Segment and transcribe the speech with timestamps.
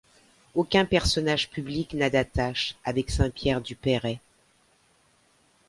[0.55, 4.19] Aucun personnage public n'a d'attache avec Saint-Pierre-du-Perray.